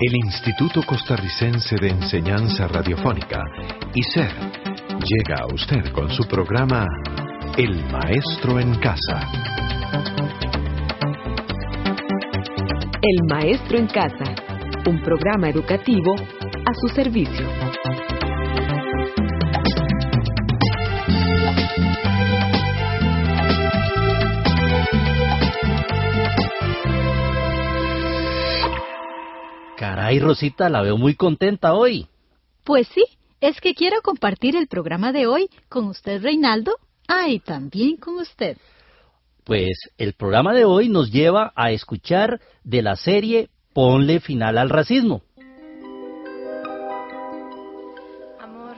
El 0.00 0.14
Instituto 0.14 0.80
Costarricense 0.86 1.74
de 1.74 1.88
Enseñanza 1.88 2.68
Radiofónica, 2.68 3.42
ICER, 3.92 4.30
llega 5.02 5.42
a 5.42 5.52
usted 5.52 5.90
con 5.92 6.08
su 6.08 6.22
programa 6.22 6.86
El 7.56 7.84
Maestro 7.90 8.60
en 8.60 8.76
Casa. 8.76 9.28
El 13.02 13.26
Maestro 13.28 13.76
en 13.76 13.88
Casa, 13.88 14.36
un 14.86 15.02
programa 15.02 15.48
educativo 15.48 16.14
a 16.14 16.74
su 16.74 16.94
servicio. 16.94 17.48
Caray, 30.08 30.20
Rosita, 30.20 30.70
la 30.70 30.80
veo 30.80 30.96
muy 30.96 31.16
contenta 31.16 31.74
hoy. 31.74 32.06
Pues 32.64 32.88
sí, 32.88 33.04
es 33.42 33.60
que 33.60 33.74
quiero 33.74 34.00
compartir 34.00 34.56
el 34.56 34.66
programa 34.66 35.12
de 35.12 35.26
hoy 35.26 35.50
con 35.68 35.84
usted, 35.84 36.22
Reinaldo. 36.22 36.76
Ah, 37.06 37.28
y 37.28 37.40
también 37.40 37.98
con 37.98 38.14
usted. 38.14 38.56
Pues 39.44 39.90
el 39.98 40.14
programa 40.14 40.54
de 40.54 40.64
hoy 40.64 40.88
nos 40.88 41.12
lleva 41.12 41.52
a 41.54 41.72
escuchar 41.72 42.40
de 42.64 42.80
la 42.80 42.96
serie 42.96 43.50
Ponle 43.74 44.20
final 44.20 44.56
al 44.56 44.70
racismo. 44.70 45.20
Amor, 48.40 48.76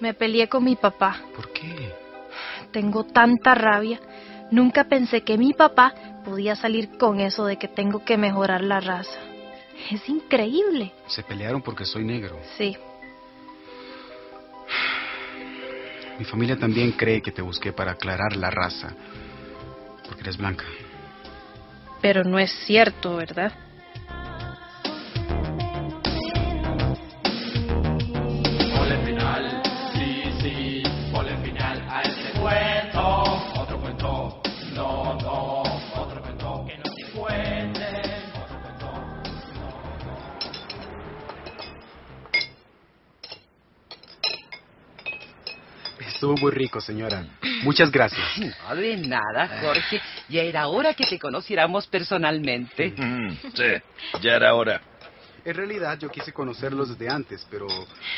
me 0.00 0.14
peleé 0.14 0.48
con 0.48 0.62
mi 0.62 0.76
papá. 0.76 1.22
¿Por 1.34 1.52
qué? 1.52 1.92
Tengo 2.70 3.02
tanta 3.02 3.56
rabia. 3.56 3.98
Nunca 4.52 4.84
pensé 4.84 5.22
que 5.22 5.36
mi 5.36 5.54
papá 5.54 6.22
podía 6.24 6.54
salir 6.54 6.96
con 6.98 7.18
eso 7.18 7.46
de 7.46 7.56
que 7.56 7.66
tengo 7.66 8.04
que 8.04 8.16
mejorar 8.16 8.62
la 8.62 8.78
raza. 8.78 9.18
Es 9.90 10.08
increíble. 10.08 10.92
Se 11.06 11.22
pelearon 11.22 11.62
porque 11.62 11.84
soy 11.84 12.04
negro. 12.04 12.38
Sí. 12.56 12.76
Mi 16.18 16.24
familia 16.24 16.58
también 16.58 16.92
cree 16.92 17.22
que 17.22 17.32
te 17.32 17.40
busqué 17.40 17.72
para 17.72 17.92
aclarar 17.92 18.36
la 18.36 18.50
raza. 18.50 18.94
Porque 20.06 20.20
eres 20.20 20.36
blanca. 20.36 20.64
Pero 22.02 22.24
no 22.24 22.38
es 22.38 22.50
cierto, 22.66 23.16
¿verdad? 23.16 23.52
Estuvo 46.14 46.36
muy 46.36 46.50
rico, 46.50 46.80
señora. 46.80 47.24
Muchas 47.62 47.90
gracias. 47.90 48.26
No, 48.38 48.76
de 48.76 48.96
nada, 48.96 49.60
Jorge. 49.60 50.00
Ya 50.28 50.42
era 50.42 50.68
hora 50.68 50.94
que 50.94 51.04
te 51.06 51.18
conociéramos 51.18 51.86
personalmente. 51.86 52.92
Mm, 52.96 53.30
sí, 53.54 54.20
ya 54.20 54.34
era 54.34 54.54
hora. 54.54 54.80
En 55.42 55.54
realidad 55.54 55.98
yo 55.98 56.10
quise 56.10 56.32
conocerlos 56.32 56.90
desde 56.90 57.10
antes, 57.10 57.46
pero 57.50 57.66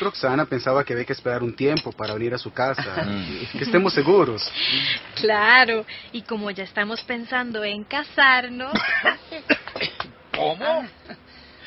Roxana 0.01 0.45
pensaba 0.45 0.83
que 0.83 0.91
había 0.91 1.05
que 1.05 1.13
esperar 1.13 1.41
un 1.41 1.55
tiempo 1.55 1.93
para 1.93 2.13
venir 2.13 2.33
a 2.33 2.37
su 2.37 2.51
casa. 2.51 3.05
que 3.53 3.63
estemos 3.63 3.93
seguros. 3.93 4.43
Claro. 5.15 5.85
Y 6.11 6.23
como 6.23 6.51
ya 6.51 6.65
estamos 6.65 7.01
pensando 7.03 7.63
en 7.63 7.85
casarnos. 7.85 8.73
¿Cómo? 10.35 10.85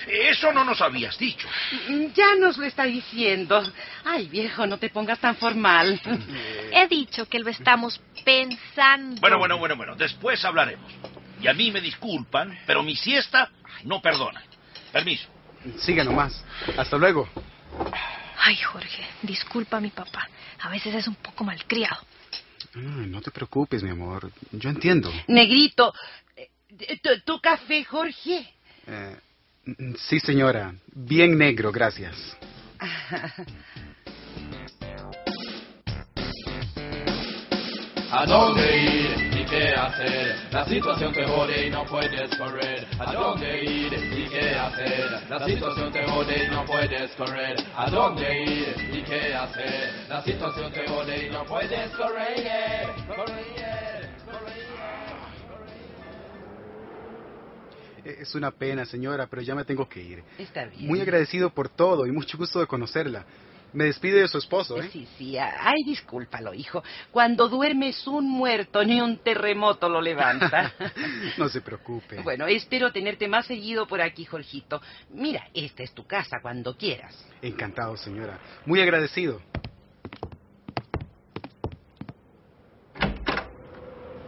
Eso 0.06 0.52
no 0.52 0.64
nos 0.64 0.80
habías 0.80 1.18
dicho. 1.18 1.48
Mm, 1.88 2.06
Ya 2.14 2.34
nos 2.38 2.56
lo 2.58 2.64
está 2.64 2.84
diciendo. 2.84 3.62
Ay, 4.04 4.28
viejo, 4.28 4.66
no 4.66 4.78
te 4.78 4.88
pongas 4.90 5.18
tan 5.18 5.36
formal. 5.36 6.00
He 6.72 6.86
dicho 6.88 7.26
que 7.26 7.38
lo 7.40 7.50
estamos 7.50 8.00
pensando. 8.24 9.20
Bueno, 9.20 9.38
bueno, 9.38 9.58
bueno, 9.58 9.76
bueno, 9.76 9.96
después 9.96 10.44
hablaremos. 10.44 10.92
Y 11.40 11.48
a 11.48 11.52
mí 11.54 11.70
me 11.70 11.80
disculpan, 11.80 12.58
pero 12.66 12.82
mi 12.82 12.94
siesta 12.96 13.50
no 13.84 14.00
perdona. 14.00 14.42
Permiso. 14.92 15.28
Siga 15.78 16.04
nomás. 16.04 16.44
Hasta 16.76 16.96
luego. 16.96 17.28
Ay, 18.38 18.56
Jorge, 18.56 19.04
disculpa 19.22 19.78
a 19.78 19.80
mi 19.80 19.90
papá. 19.90 20.28
A 20.60 20.70
veces 20.70 20.94
es 20.94 21.08
un 21.08 21.16
poco 21.16 21.42
malcriado. 21.44 21.98
Ay, 22.74 23.06
no 23.08 23.20
te 23.20 23.30
preocupes, 23.30 23.82
mi 23.82 23.90
amor. 23.90 24.30
Yo 24.52 24.70
entiendo. 24.70 25.12
Negrito, 25.26 25.92
eh, 26.36 26.48
¿tu, 27.02 27.20
tu 27.24 27.40
café, 27.40 27.84
Jorge? 27.84 28.54
Eh, 28.86 29.16
sí, 29.96 30.20
señora. 30.20 30.74
Bien 30.94 31.36
negro, 31.36 31.72
gracias. 31.72 32.36
¿A 38.10 38.24
dónde 38.24 38.78
ir 38.78 39.40
y 39.40 39.44
qué 39.44 39.74
hacer? 39.74 40.36
La 40.52 40.64
situación 40.64 41.12
te 41.12 41.24
jode 41.26 41.66
y 41.66 41.70
no 41.70 41.84
puedes 41.84 42.34
correr. 42.36 42.86
¿A 42.98 43.12
dónde 43.12 43.64
ir 43.64 43.92
y 43.92 44.28
qué 44.28 44.54
hacer? 44.54 45.28
La 45.28 45.44
situación 45.44 45.92
te 45.92 46.04
jode 46.04 46.44
y 46.44 46.48
no 46.48 46.64
puedes 46.64 47.10
correr. 47.12 47.56
¿A 47.74 47.90
dónde 47.90 48.44
ir 48.44 48.74
y 48.92 49.02
qué 49.02 49.34
hacer? 49.34 50.06
La 50.08 50.22
situación 50.22 50.72
te 50.72 50.86
jode 50.86 51.26
y 51.26 51.30
no 51.30 51.44
puedes 51.44 51.90
correr. 51.90 52.94
Correr, 53.06 53.95
Es 58.06 58.34
una 58.34 58.52
pena, 58.52 58.84
señora, 58.86 59.26
pero 59.26 59.42
ya 59.42 59.54
me 59.54 59.64
tengo 59.64 59.88
que 59.88 60.00
ir. 60.00 60.22
Está 60.38 60.64
bien. 60.64 60.86
Muy 60.86 61.00
agradecido 61.00 61.50
por 61.50 61.68
todo 61.68 62.06
y 62.06 62.12
mucho 62.12 62.38
gusto 62.38 62.60
de 62.60 62.66
conocerla. 62.66 63.24
Me 63.72 63.84
despide 63.84 64.20
de 64.20 64.28
su 64.28 64.38
esposo, 64.38 64.80
¿eh? 64.80 64.88
Sí, 64.92 65.06
sí, 65.18 65.36
ay, 65.36 65.82
discúlpalo, 65.84 66.54
hijo. 66.54 66.82
Cuando 67.10 67.48
duermes 67.48 68.06
un 68.06 68.30
muerto, 68.30 68.82
ni 68.84 69.00
un 69.00 69.18
terremoto 69.18 69.88
lo 69.88 70.00
levanta. 70.00 70.72
no 71.36 71.48
se 71.48 71.60
preocupe. 71.60 72.22
bueno, 72.22 72.46
espero 72.46 72.92
tenerte 72.92 73.28
más 73.28 73.46
seguido 73.46 73.86
por 73.86 74.00
aquí, 74.00 74.24
Jorgito. 74.24 74.80
Mira, 75.10 75.48
esta 75.52 75.82
es 75.82 75.92
tu 75.92 76.06
casa 76.06 76.38
cuando 76.40 76.76
quieras. 76.76 77.14
Encantado, 77.42 77.96
señora. 77.96 78.38
Muy 78.64 78.80
agradecido. 78.80 79.42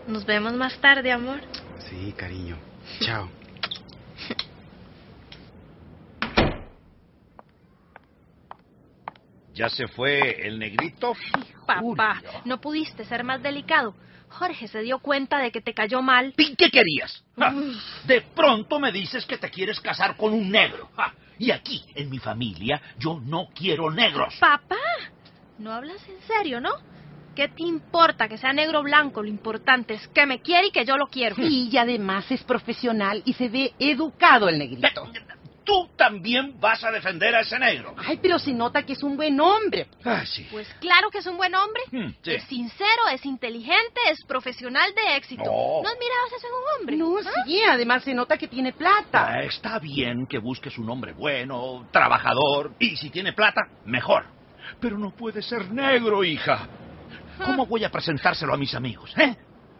Nos 0.06 0.26
vemos 0.26 0.52
más 0.54 0.78
tarde, 0.80 1.12
amor. 1.12 1.40
Sí, 1.88 2.12
cariño. 2.16 2.56
Chao. 3.00 3.37
¿Ya 9.58 9.68
se 9.68 9.88
fue 9.88 10.46
el 10.46 10.56
negrito? 10.56 11.14
Papá, 11.66 12.22
no 12.44 12.60
pudiste 12.60 13.04
ser 13.04 13.24
más 13.24 13.42
delicado. 13.42 13.92
Jorge 14.28 14.68
se 14.68 14.82
dio 14.82 15.00
cuenta 15.00 15.38
de 15.38 15.50
que 15.50 15.60
te 15.60 15.74
cayó 15.74 16.00
mal. 16.00 16.32
¿Y 16.36 16.54
qué 16.54 16.70
querías? 16.70 17.24
Ja, 17.36 17.52
De 18.06 18.20
pronto 18.20 18.78
me 18.78 18.92
dices 18.92 19.26
que 19.26 19.36
te 19.36 19.50
quieres 19.50 19.80
casar 19.80 20.16
con 20.16 20.32
un 20.32 20.48
negro. 20.48 20.88
Ja, 20.94 21.12
Y 21.38 21.50
aquí, 21.50 21.84
en 21.96 22.08
mi 22.08 22.20
familia, 22.20 22.80
yo 22.98 23.20
no 23.24 23.48
quiero 23.52 23.90
negros. 23.90 24.36
Papá, 24.38 24.76
no 25.58 25.72
hablas 25.72 26.06
en 26.08 26.20
serio, 26.28 26.60
¿no? 26.60 26.70
¿Qué 27.34 27.48
te 27.48 27.64
importa 27.64 28.28
que 28.28 28.38
sea 28.38 28.52
negro 28.52 28.80
o 28.80 28.82
blanco? 28.82 29.22
Lo 29.22 29.28
importante 29.28 29.94
es 29.94 30.06
que 30.08 30.26
me 30.26 30.40
quiere 30.40 30.68
y 30.68 30.70
que 30.70 30.84
yo 30.84 30.96
lo 30.96 31.08
quiero. 31.08 31.34
Y 31.42 31.76
además 31.76 32.30
es 32.30 32.44
profesional 32.44 33.22
y 33.24 33.32
se 33.32 33.48
ve 33.48 33.72
educado 33.80 34.48
el 34.48 34.58
negrito. 34.58 35.08
Tú 35.68 35.86
también 35.96 36.58
vas 36.58 36.82
a 36.82 36.90
defender 36.90 37.34
a 37.34 37.40
ese 37.40 37.58
negro. 37.58 37.94
Ay, 37.98 38.18
pero 38.22 38.38
se 38.38 38.54
nota 38.54 38.84
que 38.86 38.94
es 38.94 39.02
un 39.02 39.18
buen 39.18 39.38
hombre. 39.38 39.86
Ah, 40.02 40.24
sí. 40.24 40.46
Pues 40.50 40.66
claro 40.80 41.10
que 41.10 41.18
es 41.18 41.26
un 41.26 41.36
buen 41.36 41.54
hombre. 41.54 41.82
Hmm, 41.92 42.08
sí. 42.22 42.30
Es 42.32 42.44
sincero, 42.44 43.02
es 43.12 43.26
inteligente, 43.26 44.00
es 44.10 44.24
profesional 44.24 44.90
de 44.94 45.16
éxito. 45.16 45.42
No. 45.44 45.82
¿No 45.82 45.88
admirabas 45.90 46.32
eso 46.38 46.46
en 46.46 46.54
un 46.54 46.80
hombre? 46.80 46.96
No, 46.96 47.18
¿Ah? 47.18 47.44
sí, 47.44 47.60
además 47.62 48.02
se 48.02 48.14
nota 48.14 48.38
que 48.38 48.48
tiene 48.48 48.72
plata. 48.72 49.28
Ah, 49.28 49.42
Está 49.42 49.78
bien 49.78 50.26
que 50.26 50.38
busques 50.38 50.78
un 50.78 50.88
hombre 50.88 51.12
bueno, 51.12 51.86
trabajador, 51.92 52.72
y 52.78 52.96
si 52.96 53.10
tiene 53.10 53.34
plata, 53.34 53.60
mejor. 53.84 54.24
Pero 54.80 54.96
no 54.96 55.10
puede 55.14 55.42
ser 55.42 55.70
negro, 55.70 56.24
hija. 56.24 56.66
¿Cómo 57.44 57.66
voy 57.66 57.84
a 57.84 57.90
presentárselo 57.90 58.54
a 58.54 58.56
mis 58.56 58.74
amigos, 58.74 59.12
eh? 59.18 59.36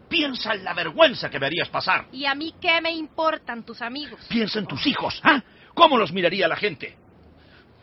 Piensa 0.07 0.53
en 0.53 0.63
la 0.63 0.73
vergüenza 0.75 1.29
que 1.31 1.39
me 1.39 1.47
harías 1.47 1.69
pasar. 1.69 2.05
¿Y 2.11 2.25
a 2.25 2.35
mí 2.35 2.53
qué 2.61 2.79
me 2.79 2.91
importan 2.91 3.63
tus 3.63 3.81
amigos? 3.81 4.19
Piensa 4.29 4.59
en 4.59 4.67
tus 4.67 4.85
hijos, 4.85 5.19
¿ah? 5.23 5.41
¿Cómo 5.79 5.97
los 5.97 6.11
miraría 6.11 6.45
la 6.49 6.57
gente? 6.57 6.93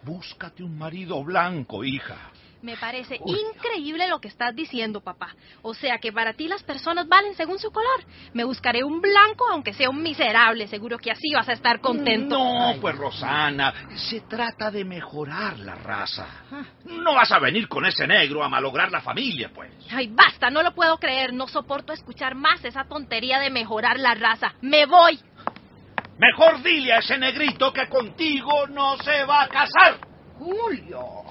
Búscate 0.03 0.63
un 0.63 0.77
marido 0.77 1.25
blanco, 1.25 1.83
hija. 1.83 2.31
Me 2.61 2.77
parece 2.77 3.19
increíble 3.25 4.07
lo 4.07 4.21
que 4.21 4.29
estás 4.29 4.55
diciendo, 4.55 5.01
papá. 5.01 5.35
O 5.63 5.73
sea 5.73 5.97
que 5.97 6.13
para 6.13 6.35
ti 6.35 6.47
las 6.47 6.63
personas 6.63 7.09
valen 7.09 7.35
según 7.35 7.59
su 7.59 7.71
color. 7.71 8.05
Me 8.35 8.45
buscaré 8.45 8.85
un 8.85 9.01
blanco, 9.01 9.47
aunque 9.51 9.73
sea 9.73 9.89
un 9.89 10.03
miserable. 10.03 10.69
Seguro 10.69 10.99
que 10.99 11.11
así 11.11 11.33
vas 11.35 11.49
a 11.49 11.55
estar 11.55 11.81
contento. 11.81 12.37
No, 12.37 12.75
pues 12.83 12.95
Rosana, 12.97 13.73
se 13.95 14.21
trata 14.23 14.71
de 14.71 14.85
mejorar 14.85 15.59
la 15.59 15.77
raza. 15.77 16.27
No 16.85 17.15
vas 17.15 17.33
a 17.33 17.39
venir 17.39 17.67
con 17.67 17.87
ese 17.87 18.07
negro 18.07 18.45
a 18.45 18.49
malograr 18.51 18.93
la 18.93 19.01
familia, 19.01 19.51
pues. 19.55 19.71
Ay, 19.91 20.09
basta, 20.09 20.51
no 20.51 20.63
lo 20.63 20.75
puedo 20.75 20.99
creer. 20.99 21.33
No 21.33 21.49
soporto 21.49 21.95
escuchar 21.95 22.35
más 22.35 22.63
esa 22.63 22.85
tontería 22.85 23.41
de 23.41 23.49
mejorar 23.49 23.99
la 23.99 24.15
raza. 24.15 24.53
Me 24.61 24.85
voy. 24.85 25.19
Mejor 26.19 26.63
dile 26.63 26.95
a 26.95 26.99
ese 26.99 27.19
negrito 27.19 27.73
que 27.73 27.89
contigo 27.89 28.67
no 28.69 28.97
se 28.99 29.25
va 29.25 29.43
a 29.43 29.49
casar. 29.49 30.01
Julio. 30.39 31.25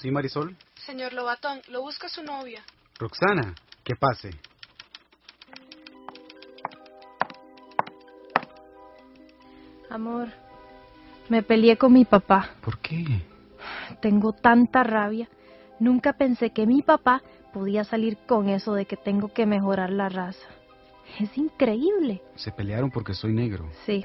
¿Sí, 0.00 0.12
Marisol? 0.12 0.56
Señor 0.76 1.12
Lobatón, 1.12 1.60
lo 1.68 1.80
busca 1.80 2.08
su 2.08 2.22
novia. 2.22 2.62
Roxana, 3.00 3.52
que 3.82 3.96
pase. 3.96 4.30
Amor, 9.90 10.28
me 11.28 11.42
peleé 11.42 11.76
con 11.76 11.92
mi 11.92 12.04
papá. 12.04 12.50
¿Por 12.60 12.78
qué? 12.78 13.04
Tengo 14.00 14.32
tanta 14.32 14.84
rabia. 14.84 15.28
Nunca 15.78 16.12
pensé 16.12 16.50
que 16.50 16.66
mi 16.66 16.82
papá 16.82 17.22
podía 17.52 17.84
salir 17.84 18.16
con 18.26 18.48
eso 18.48 18.74
de 18.74 18.86
que 18.86 18.96
tengo 18.96 19.32
que 19.32 19.46
mejorar 19.46 19.90
la 19.90 20.08
raza. 20.08 20.48
Es 21.18 21.36
increíble. 21.38 22.22
Se 22.36 22.52
pelearon 22.52 22.90
porque 22.90 23.14
soy 23.14 23.32
negro. 23.32 23.68
Sí. 23.86 24.04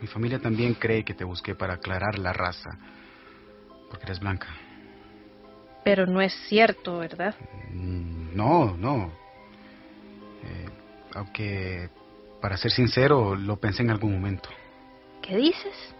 Mi 0.00 0.08
familia 0.08 0.40
también 0.40 0.74
cree 0.74 1.04
que 1.04 1.14
te 1.14 1.24
busqué 1.24 1.54
para 1.54 1.74
aclarar 1.74 2.18
la 2.18 2.32
raza. 2.32 2.70
Porque 3.88 4.04
eres 4.06 4.18
blanca. 4.18 4.48
Pero 5.84 6.06
no 6.06 6.20
es 6.20 6.32
cierto, 6.48 6.98
¿verdad? 6.98 7.34
Mm, 7.72 8.34
No, 8.36 8.76
no. 8.76 9.12
Eh, 10.42 10.68
aunque, 11.14 11.90
para 12.40 12.56
ser 12.56 12.70
sincero, 12.72 13.36
lo 13.36 13.56
pensé 13.56 13.82
en 13.82 13.90
algún 13.90 14.12
momento. 14.12 14.48
¿Qué 15.20 15.36
dices? 15.36 15.94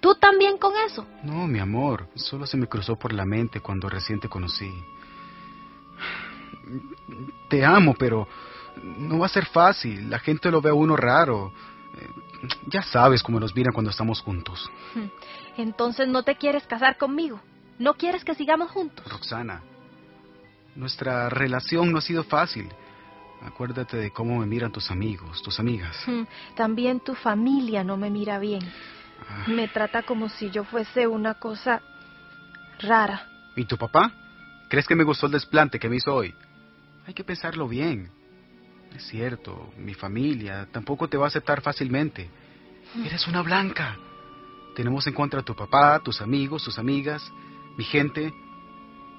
¿Tú 0.00 0.14
también 0.14 0.58
con 0.58 0.72
eso? 0.86 1.06
No, 1.24 1.46
mi 1.46 1.58
amor, 1.58 2.08
solo 2.14 2.46
se 2.46 2.56
me 2.56 2.66
cruzó 2.66 2.96
por 2.96 3.12
la 3.12 3.24
mente 3.24 3.60
cuando 3.60 3.88
recién 3.88 4.20
te 4.20 4.28
conocí. 4.28 4.70
Te 7.48 7.64
amo, 7.64 7.94
pero 7.98 8.28
no 8.98 9.18
va 9.18 9.26
a 9.26 9.30
ser 9.30 9.46
fácil. 9.46 10.08
La 10.10 10.18
gente 10.18 10.50
lo 10.50 10.60
ve 10.60 10.70
a 10.70 10.74
uno 10.74 10.96
raro. 10.96 11.52
Eh, 11.96 12.48
Ya 12.66 12.82
sabes 12.82 13.22
cómo 13.22 13.40
nos 13.40 13.54
miran 13.54 13.72
cuando 13.72 13.90
estamos 13.90 14.20
juntos. 14.20 14.70
Entonces 15.56 16.06
no 16.08 16.22
te 16.22 16.36
quieres 16.36 16.66
casar 16.66 16.96
conmigo. 16.96 17.40
¿No 17.78 17.94
quieres 17.94 18.24
que 18.24 18.34
sigamos 18.34 18.70
juntos? 18.70 19.06
Roxana, 19.10 19.62
nuestra 20.74 21.28
relación 21.28 21.90
no 21.92 21.98
ha 21.98 22.02
sido 22.02 22.24
fácil. 22.24 22.68
Acuérdate 23.44 23.96
de 23.96 24.10
cómo 24.10 24.38
me 24.38 24.46
miran 24.46 24.72
tus 24.72 24.90
amigos, 24.90 25.42
tus 25.42 25.58
amigas. 25.60 25.96
También 26.56 27.00
tu 27.00 27.14
familia 27.14 27.84
no 27.84 27.96
me 27.96 28.10
mira 28.10 28.38
bien. 28.38 28.60
Me 29.46 29.68
trata 29.68 30.02
como 30.02 30.28
si 30.28 30.50
yo 30.50 30.64
fuese 30.64 31.06
una 31.06 31.34
cosa 31.34 31.82
rara. 32.80 33.26
¿Y 33.56 33.64
tu 33.64 33.76
papá? 33.76 34.12
¿Crees 34.68 34.86
que 34.86 34.94
me 34.94 35.04
gustó 35.04 35.26
el 35.26 35.32
desplante 35.32 35.78
que 35.78 35.88
me 35.88 35.96
hizo 35.96 36.14
hoy? 36.14 36.34
Hay 37.06 37.14
que 37.14 37.24
pensarlo 37.24 37.66
bien. 37.66 38.10
Es 38.94 39.06
cierto, 39.08 39.72
mi 39.76 39.94
familia 39.94 40.68
tampoco 40.70 41.08
te 41.08 41.16
va 41.16 41.24
a 41.24 41.28
aceptar 41.28 41.60
fácilmente. 41.60 42.30
Eres 43.04 43.26
una 43.26 43.42
blanca. 43.42 43.96
Tenemos 44.74 45.06
en 45.06 45.14
contra 45.14 45.40
a 45.40 45.44
tu 45.44 45.54
papá, 45.54 46.00
tus 46.00 46.20
amigos, 46.20 46.64
tus 46.64 46.78
amigas, 46.78 47.22
mi 47.76 47.84
gente. 47.84 48.32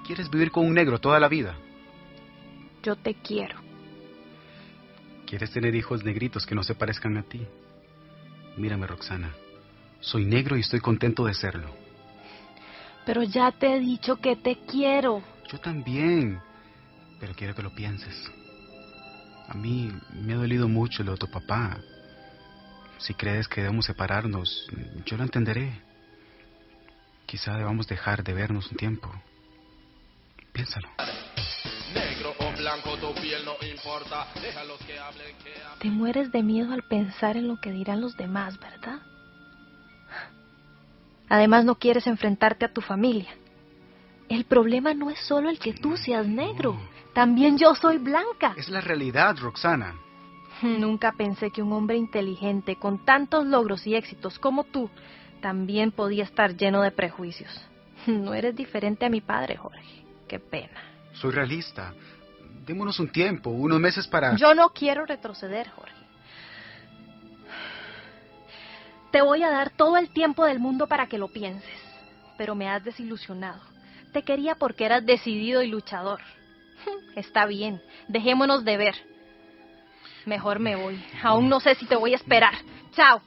¿Quieres 0.06 0.30
vivir 0.30 0.52
con 0.52 0.66
un 0.66 0.74
negro 0.74 1.00
toda 1.00 1.20
la 1.20 1.28
vida? 1.28 1.58
Yo 2.82 2.96
te 2.96 3.16
quiero. 3.16 3.60
¿Quieres 5.26 5.52
tener 5.52 5.76
hijos 5.76 6.04
negritos 6.04 6.46
que 6.46 6.56
no 6.56 6.64
se 6.64 6.76
parezcan 6.76 7.18
a 7.18 7.24
ti? 7.24 7.46
Mírame, 8.58 8.88
Roxana. 8.88 9.32
Soy 10.02 10.26
negro 10.26 10.58
y 10.58 10.62
estoy 10.62 10.80
contento 10.80 11.26
de 11.26 11.34
serlo. 11.34 11.76
Pero 13.06 13.24
ya 13.24 13.52
te 13.52 13.76
he 13.76 13.80
dicho 13.80 14.18
que 14.18 14.36
te 14.36 14.58
quiero. 14.66 15.24
Yo 15.52 15.60
también. 15.60 16.40
Pero 17.20 17.34
quiero 17.34 17.56
que 17.56 17.64
lo 17.64 17.74
pienses. 17.74 18.16
A 19.48 19.56
mí 19.56 19.92
me 20.14 20.34
ha 20.34 20.38
dolido 20.38 20.68
mucho 20.68 21.04
lo 21.04 21.14
de 21.14 21.18
tu 21.18 21.28
papá. 21.28 21.78
Si 23.00 23.14
crees 23.14 23.48
que 23.48 23.62
debemos 23.62 23.86
separarnos, 23.86 24.68
yo 25.06 25.18
lo 25.18 25.24
entenderé. 25.24 25.82
Quizá 27.26 27.58
debamos 27.58 27.88
dejar 27.88 28.24
de 28.24 28.34
vernos 28.34 28.70
un 28.72 28.78
tiempo. 28.78 29.12
Piénsalo. 30.54 30.90
Negro 31.94 32.36
o 32.40 32.58
blanco, 32.58 32.98
tu 32.98 33.14
piel 33.22 33.44
no 33.44 33.54
importa. 33.68 34.28
Déjalos 34.40 34.80
que 34.86 35.00
hablen, 35.00 35.36
que 35.44 35.54
hablen. 35.62 35.80
Te 35.80 35.90
mueres 35.90 36.32
de 36.32 36.44
miedo 36.44 36.74
al 36.74 36.84
pensar 36.84 37.38
en 37.38 37.48
lo 37.48 37.60
que 37.60 37.72
dirán 37.72 38.02
los 38.02 38.16
demás, 38.16 38.60
¿verdad? 38.60 39.00
Además 41.30 41.64
no 41.64 41.76
quieres 41.76 42.08
enfrentarte 42.08 42.66
a 42.66 42.74
tu 42.74 42.82
familia. 42.82 43.30
El 44.28 44.46
problema 44.46 44.94
no 44.94 45.10
es 45.10 45.20
solo 45.20 45.50
el 45.50 45.60
que 45.60 45.74
tú 45.74 45.96
seas 45.96 46.28
negro. 46.28 46.80
También 47.14 47.58
yo 47.58 47.74
soy 47.76 47.98
blanca. 47.98 48.54
Es 48.58 48.70
la 48.70 48.82
realidad, 48.82 49.38
Roxana. 49.38 49.96
Nunca 50.62 51.14
pensé 51.14 51.52
que 51.52 51.62
un 51.62 51.72
hombre 51.74 51.98
inteligente, 51.98 52.76
con 52.76 53.06
tantos 53.06 53.46
logros 53.46 53.86
y 53.88 53.96
éxitos 53.96 54.38
como 54.40 54.64
tú, 54.66 54.90
también 55.42 55.92
podía 55.92 56.24
estar 56.24 56.56
lleno 56.56 56.82
de 56.82 56.92
prejuicios. 56.92 57.50
No 58.08 58.34
eres 58.34 58.56
diferente 58.56 59.06
a 59.06 59.10
mi 59.10 59.20
padre, 59.22 59.58
Jorge. 59.58 60.06
Qué 60.28 60.40
pena. 60.40 60.80
Soy 61.14 61.32
realista. 61.32 61.94
Démonos 62.66 63.00
un 63.00 63.10
tiempo, 63.10 63.50
unos 63.50 63.80
meses 63.80 64.08
para... 64.08 64.36
Yo 64.36 64.56
no 64.56 64.70
quiero 64.70 65.06
retroceder, 65.06 65.70
Jorge. 65.70 65.99
Te 69.12 69.22
voy 69.22 69.44
a 69.44 69.50
dar 69.50 69.72
todo 69.72 69.98
el 69.98 70.10
tiempo 70.10 70.46
del 70.46 70.60
mundo 70.60 70.88
para 70.88 71.08
que 71.08 71.18
lo 71.18 71.28
pienses, 71.30 71.82
pero 72.38 72.56
me 72.56 72.70
has 72.70 72.84
desilusionado. 72.84 73.60
Te 74.14 74.24
quería 74.24 74.56
porque 74.56 74.86
eras 74.86 75.06
decidido 75.06 75.62
y 75.62 75.68
luchador. 75.68 76.20
Está 77.16 77.46
bien, 77.46 77.82
dejémonos 78.08 78.64
de 78.64 78.78
ver. 78.78 78.96
Mejor 80.26 80.60
me 80.60 80.76
voy. 80.76 81.04
Aún 81.24 81.50
no 81.50 81.60
sé 81.60 81.76
si 81.76 81.86
te 81.86 81.96
voy 81.96 82.14
a 82.14 82.18
esperar. 82.18 82.54
Chao. 82.92 83.22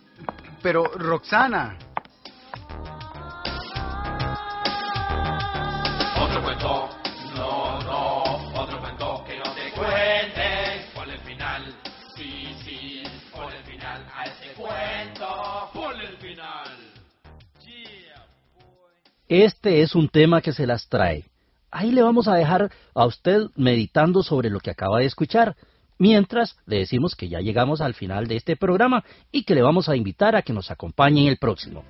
Pero, 0.62 0.84
Roxana. 0.84 1.76
Este 19.28 19.82
es 19.82 19.94
un 19.94 20.08
tema 20.08 20.40
que 20.40 20.52
se 20.52 20.66
las 20.66 20.88
trae. 20.88 21.24
Ahí 21.70 21.90
le 21.90 22.02
vamos 22.02 22.28
a 22.28 22.34
dejar 22.34 22.70
a 22.94 23.06
usted 23.06 23.46
meditando 23.56 24.22
sobre 24.22 24.50
lo 24.50 24.60
que 24.60 24.70
acaba 24.70 24.98
de 24.98 25.06
escuchar. 25.06 25.56
Mientras 25.98 26.56
le 26.66 26.78
decimos 26.78 27.14
que 27.14 27.28
ya 27.28 27.40
llegamos 27.40 27.80
al 27.80 27.94
final 27.94 28.26
de 28.26 28.36
este 28.36 28.56
programa 28.56 29.04
y 29.30 29.44
que 29.44 29.54
le 29.54 29.62
vamos 29.62 29.88
a 29.88 29.96
invitar 29.96 30.34
a 30.34 30.42
que 30.42 30.52
nos 30.52 30.70
acompañe 30.70 31.22
en 31.22 31.28
el 31.28 31.38
próximo. 31.38 31.84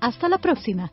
Hasta 0.00 0.28
la 0.28 0.38
próxima. 0.38 0.90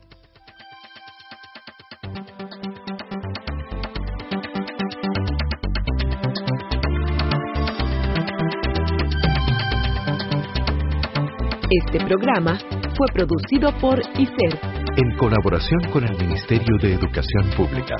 Este 11.70 12.04
programa 12.04 12.58
fue 12.96 13.06
producido 13.12 13.76
por 13.80 14.00
ICER 14.18 14.79
en 14.96 15.16
colaboración 15.16 15.80
con 15.92 16.04
el 16.04 16.16
Ministerio 16.16 16.76
de 16.80 16.94
Educación 16.94 17.50
Pública. 17.56 17.94